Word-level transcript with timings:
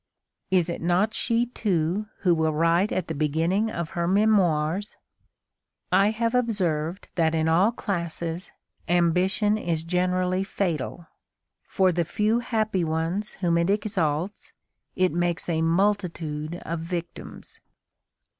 Is 0.49 0.67
it 0.67 0.81
not 0.81 1.13
she, 1.13 1.45
too, 1.45 2.07
who 2.21 2.33
will 2.33 2.53
write 2.55 2.91
at 2.91 3.07
the 3.07 3.13
beginning 3.13 3.69
of 3.69 3.91
her 3.91 4.07
Memoirs: 4.07 4.95
"I 5.91 6.09
have 6.09 6.33
observed 6.33 7.09
that 7.13 7.35
in 7.35 7.47
all 7.47 7.71
classes, 7.71 8.51
ambition 8.89 9.59
is 9.59 9.83
generally 9.83 10.43
fatal; 10.43 11.05
for 11.67 11.91
the 11.91 12.03
few 12.03 12.39
happy 12.39 12.83
ones 12.83 13.33
whom 13.33 13.59
it 13.59 13.69
exalts, 13.69 14.53
it 14.95 15.11
makes 15.11 15.47
a 15.47 15.61
multitude 15.61 16.55
of 16.65 16.79
victims." 16.79 17.59